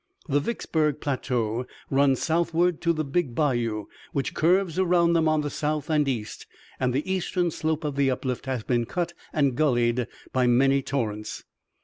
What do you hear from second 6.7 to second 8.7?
and the eastern slope of the uplift has